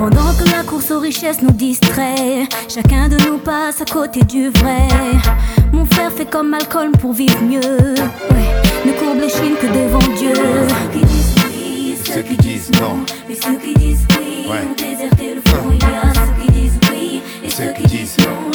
[0.00, 4.48] Pendant que la course aux richesses nous distrait, chacun de nous passe à côté du
[4.48, 4.88] vrai.
[5.72, 7.94] Mon frère fait comme Malcolm pour vivre mieux.
[8.84, 10.34] Ne courbe les chines que devant Dieu.
[10.34, 12.96] Ceux qui disent oui, ceux qui disent non.
[13.28, 14.62] Mais ceux qui disent oui ouais.
[14.62, 15.70] ont le fond.
[15.70, 18.50] Il y a ceux qui disent oui et ceux, ceux qui disent non.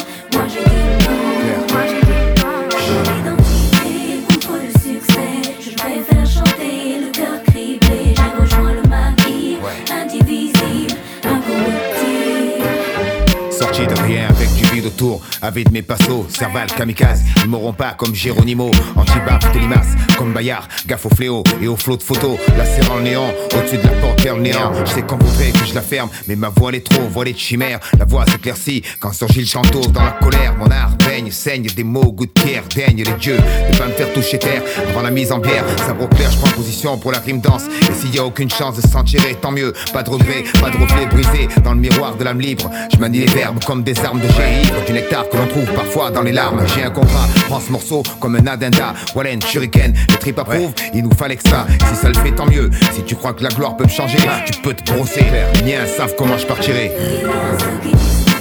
[15.41, 19.85] Avec mes passos, Serval, kamikaze, ils m'auront pas comme Géronimo, anti-baf, télimas,
[20.17, 23.83] comme Bayard, gaffe au fléau et au flot de photos, la le néant, au-dessus de
[23.83, 26.75] la le néant, je sais qu'on voudrait que je la ferme, mais ma voix elle
[26.75, 30.55] est trop voilée de chimère, la voix s'éclaircit quand surgit le chanteau dans la colère,
[30.57, 33.03] mon art baigne, saigne des mots, goût de pierre, daigne.
[33.03, 36.31] Les dieux, ne pas me faire toucher terre, avant la mise en bière, sabre clair,
[36.31, 39.03] je prends position pour la rime danse, et s'il y a aucune chance de s'en
[39.03, 42.39] tirer, tant mieux, pas de regret, pas de reflet brisé dans le miroir de l'âme
[42.39, 45.47] libre, je manie les verbes comme des armes de jet ivre, du nectar que l'on
[45.47, 49.41] trouve parfois dans les larmes, j'ai un contrat, prends ce morceau comme un addenda, Wallen,
[49.41, 52.69] shuriken, les tripes approuvent, il nous fallait que ça, si ça le fait tant mieux,
[52.93, 55.25] si tu crois que la gloire peut me changer, tu peux te brosser,
[55.55, 56.91] les miens savent comment je partirai,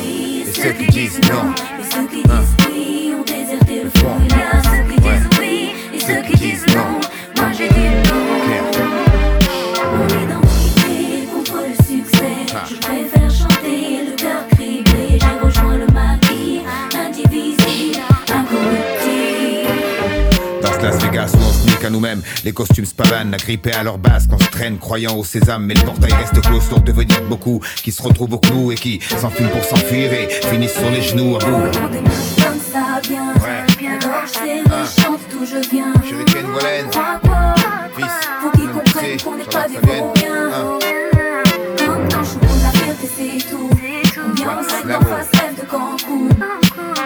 [0.03, 4.62] et ceux qui disent non, Et ceux qui disent oui ont déserté le y a
[4.62, 6.84] ceux qui disent oui et ceux qui disent non.
[21.85, 24.48] Où on se nique à nous-mêmes, les costumes spavan, agrippés à leur base, qu'on se
[24.48, 28.35] traîne croyant au sésame, mais le portail reste clos sur devenir beaucoup, qui se retrouvent
[28.35, 31.61] au clou et qui s'enfument pour s'enfuir et finissent sur les genoux à bout.
[31.61, 34.62] Comme ça la gorge serrée,
[34.98, 35.93] chante d'où je viens.
[36.06, 36.86] Shuriken Wallen,
[38.40, 40.78] Faut qu'ils comprennent qu'on n'est pas des pour rien.
[41.78, 43.70] Comme dans Chou, la fierté c'est tout.
[44.27, 46.28] Ambiance avec la en face, rêve de Cancun.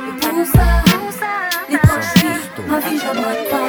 [0.09, 0.66] Et pour ça,
[1.68, 3.68] les proches vivent, ma vie je brade pas.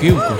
[0.00, 0.36] Remarquer ou quoi.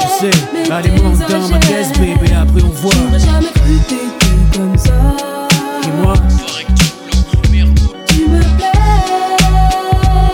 [0.00, 2.92] Je sais, allez, monte dans ma caisse, bébé, après on voit.
[2.94, 4.92] J'aurais jamais cru t'étais comme ça.
[5.82, 6.14] Dis-moi,
[8.08, 8.72] Tu me plais.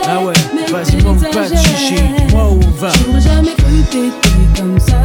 [0.07, 0.33] ah ouais,
[0.71, 2.89] vas-y, monte pas de chichi, dis-moi où on va.
[3.05, 4.95] J'aurais jamais cru t'étais comme ça.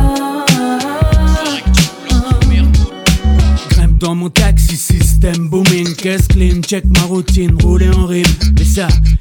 [3.99, 7.01] Dans mon taxi, système booming, caisse clean, check ma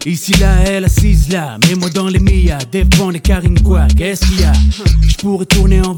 [0.06, 4.42] ici là, elle assise là, mets-moi dans les Mia, devant les carines quoi, qu'est-ce qu'il
[4.42, 4.54] y a?
[5.08, 5.96] Je pourrais tourner en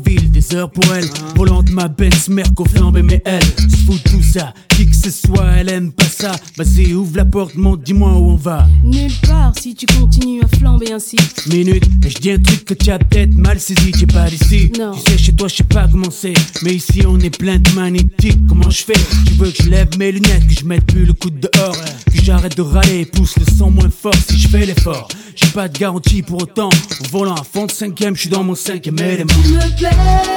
[0.49, 1.05] des heures pour elle,
[1.35, 4.95] volant de ma Benz, Merco flambé, mais elle se fout de tout ça, qui que
[4.95, 6.31] ce soit, elle aime pas ça.
[6.57, 8.67] Vas-y, ouvre la porte, monte, dis-moi où on va.
[8.83, 11.17] Nulle part si tu continues à flamber ainsi.
[11.47, 14.71] Minute, et je dis un truc que tu as peut-être mal saisi, t'es pas d'ici.
[14.77, 14.91] Non.
[14.91, 16.33] Tu sais, chez toi, je sais pas comment c'est.
[16.63, 18.39] Mais ici, on est plein de magnétiques.
[18.47, 18.99] Comment je fais?
[19.25, 21.75] Tu veux que je lève mes lunettes, que je mette plus le coude dehors,
[22.05, 25.07] que j'arrête de râler et pousse le son moins fort si je fais l'effort.
[25.35, 26.69] J'ai pas de garantie pour autant.
[26.69, 29.33] Au volant à fond de cinquième, je suis dans mon cinquième élément.
[29.43, 30.36] Tu me plais.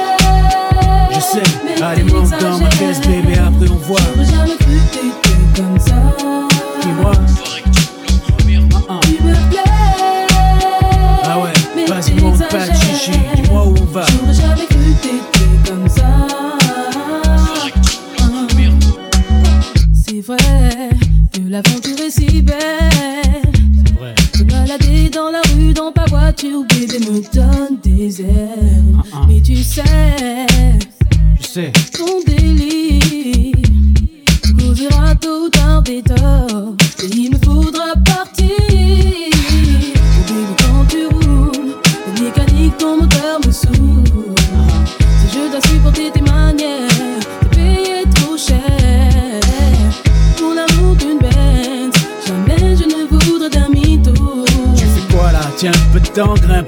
[1.13, 3.99] Je sais, allez, monte dans ma caisse, bébé, après on voit.
[4.15, 5.95] J'aurais jamais cru t'étais comme ça.
[6.81, 7.11] Dis-moi,
[9.01, 9.59] Tu me plais.
[11.25, 14.05] ah ouais, vas-y, monte pas de chichi, dis-moi où on va.
[14.31, 16.03] Jamais cru t'étais comme ça.
[19.93, 20.89] C'est vrai
[21.33, 23.10] que l'aventure est si belle.
[25.11, 28.97] Dans la rue, dans ta voiture, bébé me donne des ailes.
[29.27, 29.83] Mais tu sais,
[31.39, 33.55] Je sais, ton délire
[34.57, 36.75] causera tôt ou tard des torts.
[37.03, 37.29] Et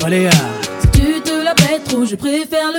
[0.05, 0.29] ah.
[0.81, 2.72] Si tu te la pètes trop, je préfère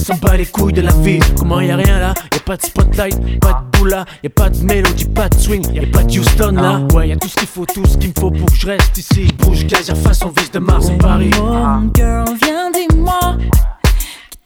[0.00, 1.20] s'en bat les couilles de la vie.
[1.38, 2.14] Comment y a rien là?
[2.32, 5.72] Y'a pas de spotlight, pas de boula Y'a pas de mélodie, pas de swing.
[5.72, 6.80] Y'a pas de Houston là.
[6.94, 8.96] Ouais, y'a tout ce qu'il faut, tout ce qu'il me faut pour que je reste
[8.98, 9.28] ici.
[9.38, 11.30] Bouge, gaz, façon vis de Mars à Paris.
[11.38, 11.54] Oh,
[11.94, 13.36] girl, viens dis-moi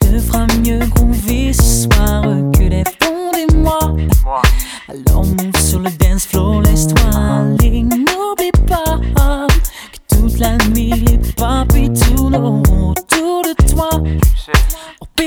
[0.00, 2.22] Qui te fera mieux groover ce soir?
[2.52, 3.94] Que les fonds des mois
[4.88, 7.82] Alors move sur le dance floor, laisse-toi aller.
[7.82, 8.98] N'oublie pas
[9.92, 12.34] que toute la nuit les papis tournent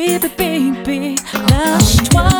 [0.07, 1.15] baby, baby,
[1.49, 2.36] lâche-toi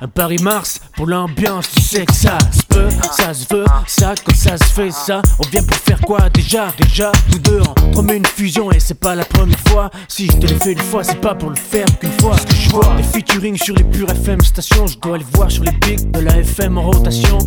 [0.00, 4.14] Un Paris Mars pour l'ambiance Tu sais que ça se peut, ça se veut Ça
[4.24, 6.68] quand ça se fait ça On vient pour faire quoi déjà?
[6.78, 9.90] Déjà, nous deux on promet une fusion Et c'est pas la première fois.
[10.08, 12.36] Si je te l'ai fait une fois c'est pas pour le faire qu'une fois.
[12.38, 15.50] Ce que je vois Des featuring sur les pures FM stations Je dois les voir
[15.50, 17.38] sur les pics de la FM en rotation.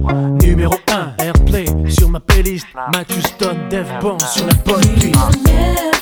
[0.41, 5.15] Numéro 1, Airplay sur ma playlist Matthew Stone, Dev Bond sur la bonne piste.
[5.45, 5.95] Lève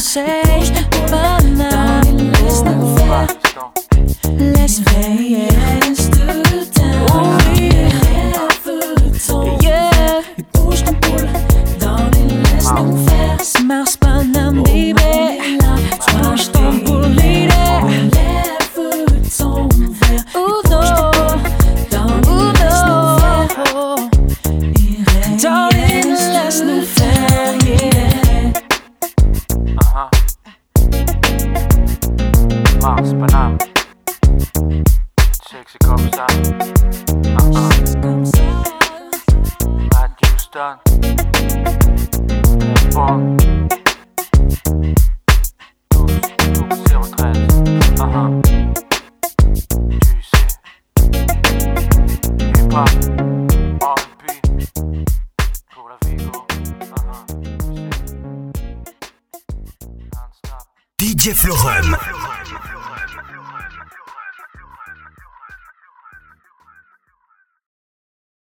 [1.09, 2.31] darling,